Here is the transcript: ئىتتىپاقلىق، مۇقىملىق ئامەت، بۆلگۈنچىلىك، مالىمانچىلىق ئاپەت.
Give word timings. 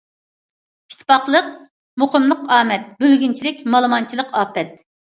ئىتتىپاقلىق، 0.93 1.51
مۇقىملىق 2.05 2.43
ئامەت، 2.59 2.91
بۆلگۈنچىلىك، 3.05 3.65
مالىمانچىلىق 3.79 4.39
ئاپەت. 4.43 4.79